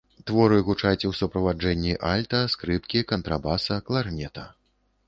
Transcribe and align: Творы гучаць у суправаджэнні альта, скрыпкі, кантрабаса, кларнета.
Творы 0.27 0.57
гучаць 0.69 1.07
у 1.09 1.11
суправаджэнні 1.19 1.93
альта, 2.13 2.41
скрыпкі, 2.55 3.07
кантрабаса, 3.13 3.83
кларнета. 3.89 4.53